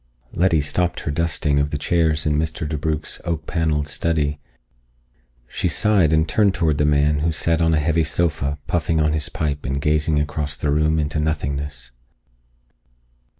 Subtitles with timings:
[0.33, 2.67] Letty stopped her dusting of the chairs in Mr.
[2.67, 4.39] DeBrugh's oak paneled study.
[5.47, 9.13] She sighed and turned toward the man, who sat on a heavy sofa, puffing on
[9.13, 11.91] his pipe and gazing across the room into nothingness.